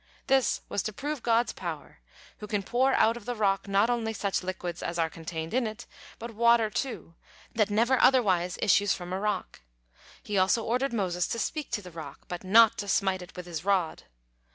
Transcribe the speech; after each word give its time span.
This 0.25 0.61
was 0.67 0.81
to 0.81 0.93
prove 0.93 1.21
God's 1.21 1.53
power, 1.53 1.99
who 2.39 2.47
can 2.47 2.63
pour 2.63 2.93
out 2.93 3.17
of 3.17 3.25
the 3.25 3.35
rock 3.35 3.67
not 3.67 3.87
only 3.87 4.13
such 4.13 4.41
liquids 4.41 4.81
as 4.81 4.97
are 4.97 5.11
contained 5.11 5.53
in 5.53 5.67
it, 5.67 5.85
but 6.17 6.33
water 6.33 6.71
too, 6.71 7.13
that 7.53 7.69
never 7.69 7.99
otherwise 8.01 8.57
issues 8.63 8.95
from 8.95 9.13
a 9.13 9.19
rock. 9.19 9.61
He 10.23 10.39
also 10.39 10.63
ordered 10.63 10.91
Moses 10.91 11.27
to 11.27 11.37
speak 11.37 11.69
to 11.73 11.83
the 11.83 11.91
rock, 11.91 12.21
but 12.27 12.43
not 12.43 12.79
to 12.79 12.87
smite 12.87 13.21
it 13.21 13.35
with 13.37 13.45
his 13.45 13.63
rod. 13.63 14.05